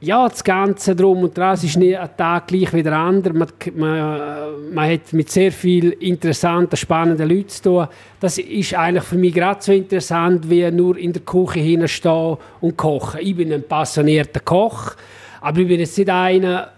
ja, 0.00 0.28
das 0.28 0.44
Ganze 0.44 0.94
drum 0.94 1.24
und 1.24 1.36
dran, 1.36 1.54
es 1.54 1.64
ist 1.64 1.76
nicht 1.76 1.98
ein 1.98 2.08
Tag 2.16 2.46
gleich 2.46 2.72
wie 2.72 2.84
der 2.84 2.92
andere. 2.92 3.34
Man, 3.34 3.48
man, 3.74 4.72
man 4.72 4.90
hat 4.90 5.12
mit 5.12 5.28
sehr 5.28 5.50
vielen 5.50 5.92
interessanten, 5.92 6.76
spannenden 6.76 7.28
Leuten 7.28 7.48
zu 7.48 7.62
tun. 7.62 7.88
Das 8.20 8.38
ist 8.38 8.74
eigentlich 8.74 9.02
für 9.02 9.16
mich 9.16 9.34
gerade 9.34 9.60
so 9.60 9.72
interessant, 9.72 10.48
wie 10.48 10.70
nur 10.70 10.96
in 10.96 11.12
der 11.12 11.22
Küche 11.22 11.58
hinstehen 11.58 12.36
und 12.60 12.76
kochen. 12.76 13.20
Ich 13.20 13.34
bin 13.34 13.52
ein 13.52 13.64
passionierter 13.64 14.40
Koch, 14.40 14.94
aber 15.40 15.60
ich 15.60 15.68
bin 15.68 15.80
jetzt 15.80 15.98
nicht 15.98 16.10
einer, 16.10 16.70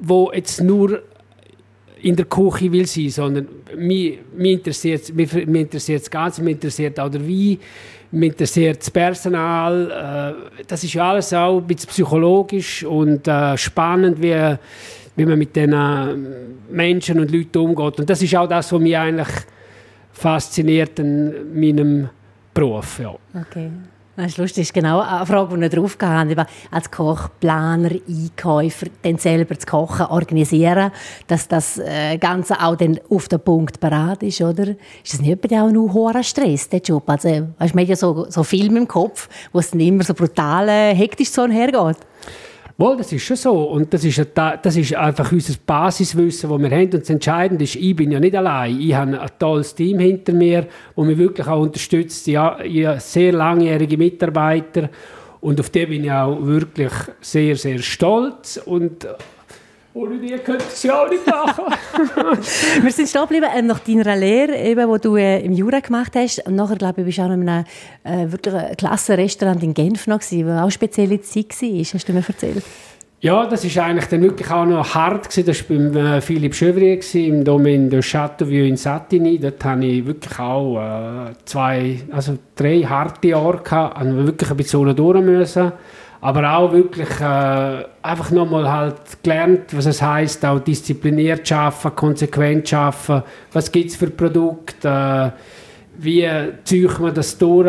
der 0.00 0.26
jetzt 0.32 0.60
nur 0.60 1.00
in 2.02 2.16
der 2.16 2.26
Küche 2.26 2.72
will 2.72 2.86
sein, 2.86 3.08
sondern 3.08 3.48
mich, 3.76 4.18
mich 4.36 4.52
interessiert 4.52 5.02
es 5.02 5.12
mich, 5.12 5.32
mich 5.32 6.10
Ganze, 6.10 6.42
mich 6.42 6.54
interessiert 6.54 6.98
auch 6.98 7.08
der 7.08 7.26
Wein, 7.26 7.58
interessiert 8.22 8.80
das 8.80 8.90
Personal. 8.90 10.36
Äh, 10.58 10.62
das 10.66 10.84
ist 10.84 10.94
ja 10.94 11.10
alles 11.10 11.32
auch 11.32 11.58
ein 11.58 11.66
bisschen 11.66 11.88
psychologisch 11.90 12.84
und 12.84 13.26
äh, 13.28 13.56
spannend, 13.56 14.20
wie, 14.22 14.56
wie 15.16 15.26
man 15.26 15.38
mit 15.38 15.54
diesen 15.54 16.44
Menschen 16.70 17.20
und 17.20 17.30
Leuten 17.30 17.58
umgeht. 17.58 18.00
Und 18.00 18.10
das 18.10 18.22
ist 18.22 18.36
auch 18.36 18.48
das, 18.48 18.72
was 18.72 18.80
mich 18.80 18.96
eigentlich 18.96 19.28
fasziniert 20.12 20.98
in 20.98 21.58
meinem 21.58 22.08
Beruf. 22.52 23.00
Ja. 23.00 23.14
Okay. 23.34 23.70
Das 24.16 24.26
ist 24.26 24.38
lustig, 24.38 24.72
genau 24.72 25.00
eine 25.00 25.26
Frage, 25.26 25.56
die 25.56 25.60
wir 25.62 25.68
drauf 25.68 25.98
haben. 26.00 26.46
Als 26.70 26.88
Koch, 26.88 27.28
Planer, 27.40 27.90
Einkäufer, 28.08 28.86
dann 29.02 29.18
selber 29.18 29.58
zu 29.58 29.66
kochen, 29.66 30.06
organisieren, 30.06 30.92
dass 31.26 31.48
das 31.48 31.78
äh, 31.78 32.16
Ganze 32.18 32.62
auch 32.62 32.76
dann 32.76 33.00
auf 33.10 33.26
den 33.26 33.40
Punkt 33.40 33.80
bereit 33.80 34.22
ist, 34.22 34.40
oder? 34.40 34.68
Ist 35.02 35.14
das 35.14 35.20
nicht 35.20 35.40
bei 35.40 35.48
dir 35.48 35.64
auch 35.64 35.70
nur 35.70 35.92
hoher 35.92 36.22
Stress, 36.22 36.68
der 36.68 36.78
Job? 36.78 37.02
Also, 37.10 37.28
weißt, 37.58 37.74
man 37.74 37.82
hat 37.82 37.88
ja 37.88 37.96
so, 37.96 38.26
so 38.28 38.44
Filme 38.44 38.78
im 38.78 38.88
Kopf, 38.88 39.28
wo 39.52 39.58
es 39.58 39.72
dann 39.72 39.80
immer 39.80 40.04
so 40.04 40.14
brutal 40.14 40.68
äh, 40.68 40.94
hektisch 40.94 41.30
so 41.30 41.48
hergeht. 41.48 41.96
Wohl, 42.76 42.96
das 42.96 43.12
ist 43.12 43.22
schon 43.22 43.36
so. 43.36 43.70
Und 43.70 43.94
das 43.94 44.04
ist, 44.04 44.20
das 44.34 44.76
ist 44.76 44.94
einfach 44.96 45.30
unser 45.30 45.54
Basiswissen, 45.64 46.50
das 46.50 46.58
wir 46.58 46.70
haben. 46.70 46.84
Und 46.84 46.94
das 46.94 47.10
Entscheidende 47.10 47.62
ist, 47.62 47.76
ich 47.76 47.94
bin 47.94 48.10
ja 48.10 48.18
nicht 48.18 48.34
allein. 48.34 48.80
Ich 48.80 48.94
habe 48.94 49.20
ein 49.20 49.30
tolles 49.38 49.74
Team 49.74 50.00
hinter 50.00 50.32
mir, 50.32 50.66
das 50.96 51.04
mich 51.04 51.18
wirklich 51.18 51.46
auch 51.46 51.60
unterstützt. 51.60 52.26
Ja, 52.26 52.58
ich 52.60 52.84
habe 52.84 52.98
sehr 52.98 53.32
langjährige 53.32 53.96
Mitarbeiter. 53.96 54.90
Und 55.40 55.60
auf 55.60 55.70
die 55.70 55.86
bin 55.86 56.04
ich 56.04 56.10
auch 56.10 56.44
wirklich 56.44 56.92
sehr, 57.20 57.54
sehr 57.54 57.78
stolz. 57.78 58.60
Und 58.64 59.06
ohne 59.94 60.18
die 60.18 60.36
könnte 60.38 60.64
ich 60.68 60.74
es 60.74 60.82
ja 60.82 61.04
auch 61.04 61.08
nicht 61.08 61.24
machen. 61.24 61.64
Wir 62.82 62.90
sind 62.90 63.08
stehen 63.08 63.22
geblieben 63.22 63.46
ähm, 63.56 63.66
nach 63.68 63.78
deiner 63.78 64.16
Lehre, 64.16 64.56
eben, 64.56 64.92
die 64.92 65.00
du 65.00 65.16
äh, 65.16 65.40
im 65.40 65.52
Jura 65.52 65.78
gemacht 65.78 66.12
hast. 66.16 66.44
Und 66.46 66.56
nachher, 66.56 66.76
glaube 66.76 67.00
ich, 67.00 67.06
bist 67.06 67.18
du 67.18 67.22
auch 67.22 67.30
in 67.30 67.48
einem 67.48 67.64
äh, 68.02 68.30
wirklich 68.30 68.76
klasse 68.76 69.16
Restaurant 69.16 69.62
in 69.62 69.72
Genf 69.72 70.08
noch 70.08 70.18
gewesen, 70.18 70.46
wo 70.48 70.50
auch 70.50 70.62
eine 70.62 70.70
spezielle 70.72 71.20
Zeit 71.20 71.50
war. 71.62 71.78
Hast 71.78 72.08
du 72.08 72.12
mir 72.12 72.24
erzählt? 72.26 72.64
Ja, 73.20 73.46
das 73.46 73.64
ist 73.64 73.78
eigentlich 73.78 74.06
dann 74.06 74.22
wirklich 74.22 74.50
auch 74.50 74.66
noch 74.66 74.94
hart 74.94 75.30
gewesen. 75.30 75.46
Das 75.46 75.70
war 75.70 75.76
beim 75.76 75.96
äh, 75.96 76.20
Philippe 76.20 76.56
Chevrier 76.56 77.00
im 77.14 77.44
Domaine 77.44 77.88
de 77.88 78.02
Châteauvieux 78.02 78.66
in 78.66 78.76
Satigny. 78.76 79.38
Dort 79.38 79.64
hatte 79.64 79.86
ich 79.86 80.04
wirklich 80.04 80.38
auch 80.40 80.76
äh, 80.76 81.32
zwei, 81.44 82.00
also 82.10 82.36
drei 82.56 82.80
harte 82.80 83.28
Jahre 83.28 83.62
gehabt, 83.62 83.96
also 83.96 84.26
wirklich 84.26 84.50
ein 84.50 84.56
bisschen 84.56 84.96
durch 84.96 85.20
müssen 85.22 85.72
aber 86.24 86.56
auch 86.56 86.72
wirklich 86.72 87.20
äh, 87.20 87.84
einfach 88.00 88.30
nochmal 88.30 88.72
halt 88.72 89.22
gelernt, 89.22 89.76
was 89.76 89.84
es 89.84 90.00
heißt, 90.00 90.42
auch 90.46 90.58
diszipliniert 90.58 91.46
zu 91.46 91.54
arbeiten, 91.54 91.94
konsequent 91.94 92.66
zu 92.66 92.78
arbeiten, 92.78 93.22
was 93.52 93.70
gibt 93.70 93.90
es 93.90 93.96
für 93.96 94.08
Produkte, 94.08 94.88
äh, 94.88 95.30
wie 95.98 96.26
zieht 96.64 96.98
man 96.98 97.12
das 97.12 97.36
durch? 97.36 97.68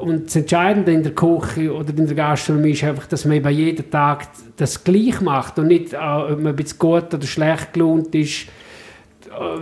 Und 0.00 0.26
das 0.26 0.34
Entscheidende 0.34 0.92
in 0.92 1.04
der 1.04 1.12
Küche 1.12 1.72
oder 1.72 1.90
in 1.90 2.06
der 2.06 2.16
Gastronomie 2.16 2.72
ist 2.72 2.82
einfach, 2.82 3.06
dass 3.06 3.24
man 3.24 3.36
eben 3.36 3.48
jeden 3.50 3.88
Tag 3.88 4.26
das 4.56 4.82
gleich 4.82 5.20
macht 5.20 5.60
und 5.60 5.68
nicht, 5.68 5.92
äh, 5.92 5.98
ob 5.98 6.38
man 6.38 6.48
ein 6.48 6.56
bisschen 6.56 6.80
gut 6.80 7.14
oder 7.14 7.26
schlecht 7.28 7.74
gelohnt 7.74 8.12
ist, 8.12 8.48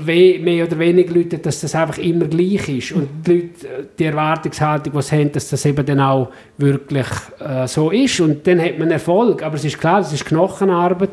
mehr 0.05 0.67
oder 0.67 0.79
weniger 0.79 1.15
Leute, 1.15 1.39
dass 1.39 1.61
das 1.61 1.75
einfach 1.75 1.99
immer 1.99 2.27
gleich 2.27 2.69
ist. 2.69 2.93
Und 2.93 3.09
die 3.27 3.33
Leute, 3.33 3.89
die 3.99 4.05
Erwartungshaltung, 4.05 4.93
die 4.93 5.03
sie 5.03 5.17
haben, 5.17 5.33
dass 5.33 5.51
das 5.51 5.65
eben 5.67 5.85
dann 5.85 6.01
auch 6.01 6.31
wirklich 6.59 7.07
äh, 7.41 7.67
so 7.67 7.91
ist. 7.91 8.21
Und 8.21 8.47
dann 8.47 8.61
hat 8.61 8.79
man 8.79 8.91
Erfolg. 8.91 9.43
Aber 9.43 9.57
es 9.57 9.65
ist 9.65 9.79
klar, 9.79 10.01
es 10.01 10.13
ist 10.13 10.25
Knochenarbeit. 10.25 11.11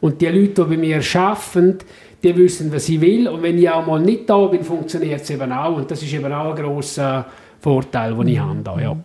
Und 0.00 0.20
die 0.20 0.26
Leute, 0.26 0.64
die 0.64 0.70
bei 0.70 0.76
mir 0.76 1.00
arbeiten, 1.14 1.78
die 2.22 2.36
wissen, 2.36 2.72
was 2.72 2.88
ich 2.88 3.00
will. 3.00 3.28
Und 3.28 3.42
wenn 3.42 3.58
ich 3.58 3.70
auch 3.70 3.86
mal 3.86 4.00
nicht 4.00 4.28
da 4.28 4.46
bin, 4.46 4.64
funktioniert 4.64 5.22
es 5.22 5.30
eben 5.30 5.52
auch. 5.52 5.76
Und 5.76 5.90
das 5.90 6.02
ist 6.02 6.12
eben 6.12 6.32
auch 6.32 6.54
ein 6.54 6.62
grosser 6.62 7.26
Vorteil, 7.60 8.14
den 8.14 8.28
ich 8.28 8.38
habe. 8.38 8.60
Da, 8.62 8.78
ja. 8.78 8.96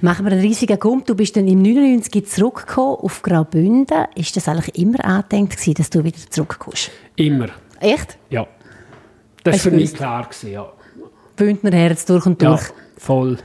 Machen 0.00 0.26
wir 0.26 0.32
einen 0.32 0.40
riesigen 0.40 0.78
Gump. 0.78 1.06
Du 1.06 1.14
bist 1.14 1.36
dann 1.36 1.48
im 1.48 1.62
99 1.62 2.26
zurückgekommen 2.26 2.98
auf 3.00 3.22
Graubünden. 3.22 4.04
Ist 4.14 4.36
das 4.36 4.48
eigentlich 4.48 4.78
immer 4.78 5.04
angedenkt 5.04 5.78
dass 5.78 5.90
du 5.90 6.04
wieder 6.04 6.18
zurückkommst? 6.30 6.90
Immer. 7.16 7.48
Echt? 7.80 8.18
Ja. 8.30 8.46
Das 9.42 9.54
war 9.54 9.70
für 9.70 9.76
mich 9.76 9.94
klar. 9.94 10.24
Gewesen, 10.24 10.52
ja. 10.52 10.72
Bündner 11.36 11.72
Herz 11.72 12.04
durch 12.04 12.26
und 12.26 12.40
durch. 12.40 12.62
Ja, 12.62 12.74
voll. 12.96 13.38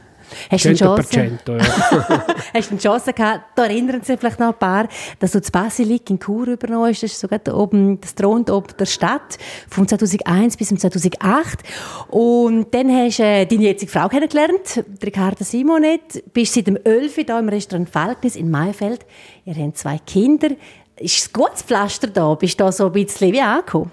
Hast 0.50 0.66
du 0.66 0.70
eine 0.70 0.78
Chance? 0.78 1.40
Ja. 1.48 1.58
Hast 2.54 2.70
du 2.70 2.72
eine 2.72 2.80
Chance 2.80 3.14
gehabt? 3.14 3.42
Da 3.56 3.66
erinnern 3.66 4.02
sich 4.02 4.20
vielleicht 4.20 4.40
noch 4.40 4.54
ein 4.54 4.60
paar, 4.60 4.88
dass 5.20 5.32
du 5.32 5.40
das 5.40 5.52
Basilik 5.52 6.08
in 6.10 6.20
Chur 6.20 6.48
übernommen 6.48 6.90
hast. 6.90 7.04
Das 7.04 7.12
ist 7.12 7.20
sogar 7.20 7.40
oben, 7.54 8.00
das 8.00 8.16
thront 8.16 8.50
oben 8.50 8.68
der 8.78 8.86
Stadt 8.86 9.38
von 9.70 9.88
2001 9.88 10.58
bis 10.58 10.70
2008. 10.70 11.64
Und 12.10 12.74
dann 12.74 12.92
hast 12.92 13.20
du 13.20 13.24
äh, 13.24 13.46
deine 13.46 13.64
jetzige 13.64 13.92
Frau 13.92 14.08
kennengelernt, 14.08 14.84
Ricarda 15.04 15.44
Simonet. 15.44 16.24
Bist 16.34 16.54
seit 16.54 16.68
dem 16.68 16.78
11. 16.84 17.16
hier 17.16 17.40
im 17.40 17.50
Restaurant 17.50 17.90
Falknis 17.90 18.36
in 18.36 18.50
Maifeld. 18.50 19.06
Ihr 19.46 19.56
habt 19.56 19.78
zwei 19.78 19.98
Kinder. 20.00 20.50
Ist 21.00 21.30
ein 21.30 21.34
gutes 21.34 21.62
Pflaster 21.64 22.08
da? 22.08 22.34
Bist 22.36 22.60
du 22.60 22.66
da 22.66 22.72
so 22.72 22.88
ein 22.88 22.92
bisschen 22.92 23.32
wie 23.32 23.42
angekommen? 23.42 23.92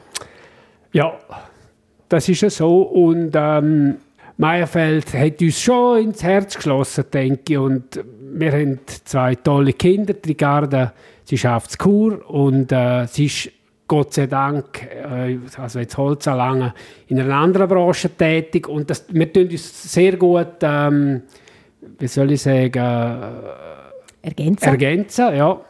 Ja, 0.93 1.13
das 2.09 2.29
ist 2.29 2.41
ja 2.43 2.51
so. 2.51 2.83
Und 2.83 3.33
ähm, 3.35 3.97
Meierfeld 4.37 5.15
hat 5.15 5.41
uns 5.41 5.61
schon 5.61 6.03
ins 6.03 6.23
Herz 6.23 6.57
geschlossen, 6.57 7.05
denke 7.13 7.53
ich. 7.53 7.59
Und 7.59 8.05
wir 8.21 8.53
haben 8.53 8.81
zwei 9.05 9.35
tolle 9.37 9.73
Kinder. 9.73 10.15
Die 10.15 10.37
Garde, 10.37 10.93
sie 11.25 11.39
schafft 11.39 11.79
Kur 11.79 12.29
und 12.29 12.73
äh, 12.73 13.07
sie 13.07 13.27
ist 13.27 13.51
Gott 13.89 14.15
sei 14.15 14.27
Dank, 14.27 14.83
äh, 14.83 15.39
also 15.57 15.79
jetzt 15.79 15.97
Holzanlangen, 15.97 16.73
in 17.07 17.21
einer 17.21 17.37
anderen 17.37 17.69
Branche 17.69 18.11
tätig. 18.11 18.69
Und 18.69 18.91
das, 18.91 19.05
wir 19.09 19.33
tun 19.33 19.49
uns 19.49 19.93
sehr 19.93 20.17
gut, 20.17 20.57
ähm, 20.63 21.23
wie 21.99 22.09
soll 22.09 22.33
ich 22.33 22.43
sagen, 22.43 22.79
äh, 22.79 24.27
ergänzen. 24.27 24.69
ergänzen 24.69 25.37
ja. 25.37 25.61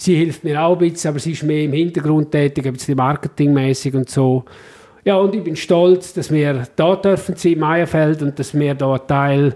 Sie 0.00 0.16
hilft 0.16 0.44
mir 0.44 0.62
auch 0.62 0.80
ein 0.80 0.90
bisschen, 0.90 1.10
aber 1.10 1.18
sie 1.18 1.32
ist 1.32 1.42
mehr 1.42 1.64
im 1.64 1.74
Hintergrund 1.74 2.30
tätig, 2.30 2.66
ein 2.66 2.72
bisschen 2.72 2.96
marketingmäßig 2.96 3.94
und 3.94 4.08
so. 4.08 4.46
Ja, 5.04 5.16
und 5.16 5.34
ich 5.34 5.44
bin 5.44 5.56
stolz, 5.56 6.14
dass 6.14 6.30
wir 6.30 6.66
da 6.74 6.96
dürfen 6.96 7.36
sein, 7.36 7.58
Meierfeld, 7.58 8.22
und 8.22 8.38
dass 8.38 8.54
wir 8.54 8.74
da 8.74 8.96
Teil 8.96 9.54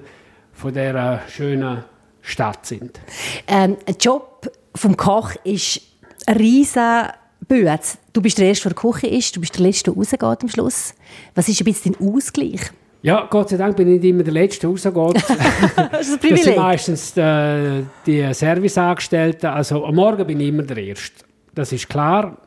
von 0.53 0.75
dieser 0.75 1.23
schönen 1.29 1.83
Stadt 2.21 2.67
sind. 2.67 3.01
Ähm, 3.49 3.79
ein 3.87 3.97
Job 3.99 4.53
vom 4.75 4.99
Koch 4.99 5.31
ist 5.45 5.81
ein 6.27 6.37
riesen 6.37 7.05
Bütz. 7.49 7.97
Du 8.13 8.21
bist 8.21 8.37
der 8.37 8.49
Erste, 8.49 8.69
der 8.69 8.77
Küche 8.77 9.07
ist, 9.07 9.35
du 9.35 9.41
bist 9.41 9.55
der 9.55 9.63
Letzte, 9.63 9.93
der 9.93 9.95
rausgeht 9.95 10.43
am 10.43 10.49
Schluss. 10.51 10.93
Was 11.35 11.49
ist 11.49 11.59
ein 11.63 11.65
bisschen 11.65 11.97
dein 11.99 12.15
Ausgleich? 12.15 12.71
Ja, 13.05 13.27
Gott 13.29 13.51
sei 13.51 13.59
Dank 13.59 13.77
bin 13.77 13.87
ich 13.87 14.01
nicht 14.01 14.09
immer 14.09 14.23
der 14.23 14.33
Letzte, 14.33 14.67
der 14.67 14.93
rausgeht. 14.93 15.25
das 15.93 16.09
ist 16.09 16.15
ein 16.15 16.21
Privileg. 16.21 16.31
Das 16.31 16.45
sind 16.45 16.57
meistens 16.57 17.13
die, 17.13 17.85
die 18.07 18.33
Serviceangestellten. 18.33 19.51
Also 19.51 19.85
am 19.85 19.95
Morgen 19.95 20.27
bin 20.27 20.41
ich 20.41 20.49
immer 20.49 20.63
der 20.63 20.79
Erste. 20.79 21.23
Das 21.55 21.71
ist 21.71 21.87
klar. 21.87 22.39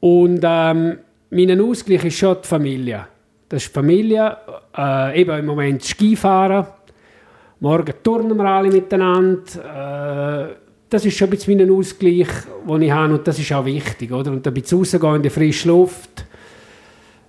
Und 0.00 0.40
ähm, 0.42 0.98
mein 1.28 1.60
Ausgleich 1.60 2.06
ist 2.06 2.16
schon 2.16 2.38
die 2.42 2.48
Familie. 2.48 3.06
Das 3.50 3.64
ist 3.64 3.68
die 3.68 3.74
Familie. 3.74 4.38
Äh, 4.74 5.20
eben 5.20 5.38
im 5.40 5.44
Moment 5.44 5.84
Skifahren. 5.84 6.66
Morgen 7.60 7.92
turnen 8.02 8.34
wir 8.34 8.46
alle 8.46 8.70
miteinander. 8.70 10.52
Äh, 10.52 10.54
das 10.88 11.04
ist 11.04 11.18
schon 11.18 11.28
ein 11.28 11.32
bisschen 11.32 11.58
mein 11.58 11.70
Ausgleich, 11.70 12.28
den 12.66 12.80
ich 12.80 12.90
habe. 12.90 13.12
Und 13.12 13.28
das 13.28 13.38
ist 13.38 13.52
auch 13.52 13.66
wichtig. 13.66 14.10
Oder? 14.10 14.32
Und 14.32 14.46
ein 14.46 14.54
bisschen 14.54 14.78
rausgehen 14.78 15.16
in 15.16 15.22
die 15.22 15.28
frische 15.28 15.68
Luft 15.68 16.24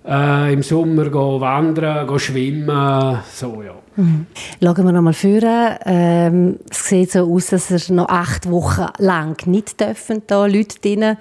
äh, 0.08 0.52
im 0.52 0.62
Sommer 0.62 1.10
go 1.10 1.40
wandern, 1.40 2.06
go 2.06 2.18
schwimmen, 2.18 3.18
so 3.32 3.62
ja. 3.62 3.74
Mhm. 3.96 4.26
Schauen 4.62 4.84
wir 4.84 4.92
noch 4.92 5.02
mal 5.02 5.12
vor. 5.12 5.40
Ähm, 5.84 6.58
es 6.70 6.88
sieht 6.88 7.12
so 7.12 7.32
aus, 7.32 7.48
dass 7.48 7.70
er 7.70 7.94
noch 7.94 8.08
acht 8.08 8.50
Wochen 8.50 8.86
lang 8.98 9.46
nicht 9.46 9.80
dürfen, 9.80 10.22
da 10.26 10.46
Leute 10.46 10.78
drinnen 10.80 11.18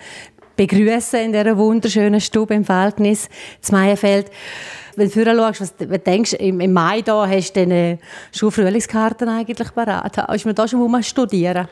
begrüßen 0.55 1.19
in 1.19 1.31
dieser 1.33 1.57
wunderschönen 1.57 2.19
Stube 2.19 2.55
im 2.55 2.65
Verhältnis 2.65 3.29
zu 3.61 3.73
Meierfeld. 3.73 4.31
Wenn 4.95 5.09
du 5.09 5.23
schaust, 5.23 5.61
was, 5.61 6.03
denkst 6.03 6.31
du, 6.31 6.37
im, 6.37 6.73
Mai 6.73 7.01
da 7.01 7.27
hast 7.27 7.55
du 7.55 7.59
deine 7.59 7.99
Schulfrühlingskarten 8.31 9.29
eigentlich 9.29 9.73
parat? 9.73 10.17
Du 10.17 10.53
da 10.53 10.67
schon 10.67 10.91
mal 10.91 11.03
studieren? 11.03 11.67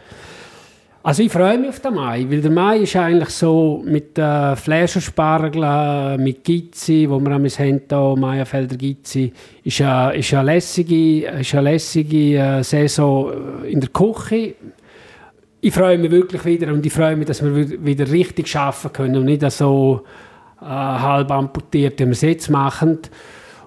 Also 1.08 1.22
ich 1.22 1.32
freue 1.32 1.60
mich 1.60 1.70
auf 1.70 1.80
den 1.82 1.94
Mai, 1.94 2.26
weil 2.28 2.42
der 2.42 2.50
Mai 2.50 2.78
ist 2.80 2.96
eigentlich 2.96 3.30
so 3.30 3.84
mit 3.86 4.18
äh, 4.18 4.56
Fläscherspargel, 4.56 6.18
mit 6.18 6.44
Gizzi, 6.44 7.06
wo 7.08 7.20
wir 7.20 7.30
am 7.30 7.46
haben 7.46 7.82
hier, 7.88 8.16
Maienfelder 8.18 8.76
Gizzi, 8.76 9.32
ist 9.64 9.82
eine, 9.82 10.16
ist 10.16 10.34
eine 10.34 10.52
lässige, 10.52 11.28
ist 11.28 11.54
eine 11.54 11.70
lässige 11.70 12.40
äh, 12.40 12.64
Saison 12.64 13.32
in 13.66 13.82
der 13.82 13.90
Küche. 13.90 14.56
Ich 15.62 15.76
freue 15.76 16.00
mich 16.00 16.10
wirklich 16.10 16.44
wieder 16.44 16.74
und 16.74 16.84
ich 16.84 16.92
freue 16.92 17.16
mich, 17.16 17.28
dass 17.28 17.44
wir 17.44 17.86
wieder 17.86 18.10
richtig 18.10 18.56
arbeiten 18.56 18.92
können 18.92 19.18
und 19.18 19.26
nicht 19.26 19.48
so 19.52 20.02
äh, 20.60 20.66
halb 20.66 21.30
amputiert, 21.30 22.00
wie 22.00 22.06
wir 22.06 22.14
es 22.14 22.22
jetzt 22.22 22.50
machen. 22.50 22.98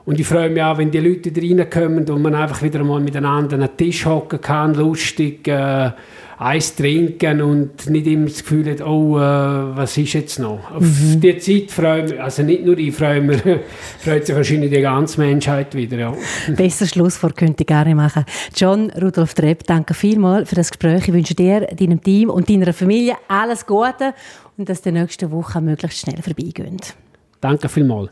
Und 0.06 0.18
ich 0.18 0.26
freue 0.26 0.50
mich 0.50 0.62
auch, 0.64 0.78
wenn 0.78 0.90
die 0.90 0.98
Leute 0.98 1.30
reinkommen 1.40 2.04
und 2.10 2.20
man 2.20 2.34
einfach 2.34 2.62
wieder 2.62 2.82
mal 2.82 2.98
miteinander 2.98 3.54
an 3.54 3.60
den 3.60 3.76
Tisch 3.76 4.06
hocken 4.06 4.40
kann, 4.40 4.74
lustig 4.74 5.46
äh, 5.46 5.92
Eis 6.40 6.76
trinken 6.76 7.42
und 7.42 7.90
nicht 7.90 8.06
immer 8.06 8.26
das 8.26 8.38
Gefühl 8.38 8.70
hat, 8.70 8.80
oh, 8.80 9.18
äh, 9.18 9.20
was 9.20 9.98
ist 9.98 10.12
jetzt 10.12 10.38
noch? 10.38 10.70
Auf 10.70 10.82
mhm. 10.82 11.20
die 11.20 11.36
Zeit 11.38 11.72
freue 11.72 12.04
ich 12.04 12.20
also 12.20 12.44
nicht 12.44 12.64
nur 12.64 12.78
ich 12.78 12.94
freue 12.94 13.20
mich, 13.20 13.42
freut 13.98 14.24
sich 14.24 14.36
wahrscheinlich 14.36 14.70
die 14.70 14.80
ganze 14.80 15.20
Menschheit 15.20 15.74
wieder. 15.74 15.98
Ja. 15.98 16.14
Besser 16.54 16.86
Schlusswort 16.86 17.36
könnte 17.36 17.64
ich 17.68 17.84
nicht 17.84 17.96
machen. 17.96 18.24
John 18.54 18.90
Rudolf 18.90 19.34
Trepp, 19.34 19.64
danke 19.66 19.94
vielmals 19.94 20.48
für 20.48 20.54
das 20.54 20.70
Gespräch. 20.70 21.08
Ich 21.08 21.12
wünsche 21.12 21.34
dir, 21.34 21.62
deinem 21.62 22.00
Team 22.00 22.30
und 22.30 22.48
deiner 22.48 22.72
Familie 22.72 23.16
alles 23.26 23.66
Gute 23.66 24.14
und 24.56 24.68
dass 24.68 24.80
die 24.80 24.92
nächste 24.92 25.32
Woche 25.32 25.60
möglichst 25.60 25.98
schnell 25.98 26.22
vorbeigehen. 26.22 26.76
Danke 27.40 27.68
vielmals. 27.68 28.10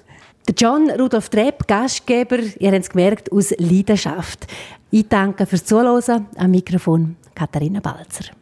Der 0.49 0.55
John 0.57 0.91
Rudolf 0.91 1.29
Trepp, 1.29 1.69
Gastgeber, 1.69 2.39
ihr 2.59 2.73
habt 2.73 2.83
es 2.83 2.91
gemerkt, 2.91 3.31
aus 3.31 3.53
Leidenschaft. 3.59 4.49
Ich 4.91 5.09
danke 5.09 5.47
fürs 5.47 5.65
Zuhören. 5.65 6.27
Am 6.37 6.51
Mikrofon 6.51 7.17
Katharina 7.37 7.81
Balzer. 7.81 8.33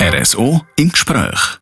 RSO 0.00 0.62
im 0.76 0.90
Gespräch. 0.90 1.58